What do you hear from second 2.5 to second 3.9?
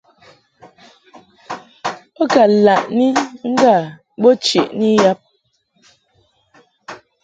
laʼni ŋgâ